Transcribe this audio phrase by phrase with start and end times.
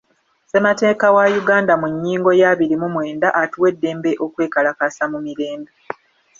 [0.43, 5.71] Ssemateeka wa Uganda mu nnyingo ya abiri mu mwenda atuwa eddembe okwekalakaasa mu mirembe.